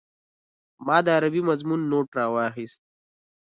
ما 0.85 0.97
د 1.05 1.07
عربي 1.17 1.41
مضمون 1.49 1.81
نوټ 1.91 2.07
راواخيست. 2.17 2.81